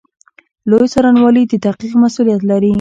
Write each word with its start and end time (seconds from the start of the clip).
لوی 0.69 0.87
څارنوالي 0.93 1.43
د 1.47 1.53
تحقیق 1.65 1.93
مسوولیت 2.01 2.41
لري 2.51 2.69